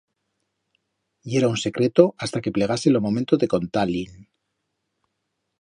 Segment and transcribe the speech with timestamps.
[1.33, 4.13] Yera un secreto hasta que plegase lo momento de contar-li'n.